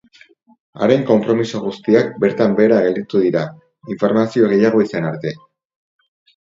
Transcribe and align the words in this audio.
Haren 0.85 1.03
konpromiso 1.09 1.61
guztiak 1.65 2.09
bertan 2.25 2.57
behera 2.61 2.81
gelditu 2.87 3.23
dira, 3.27 3.45
informazio 3.97 4.53
gehiago 4.57 4.85
izan 4.89 5.11
arte. 5.15 5.39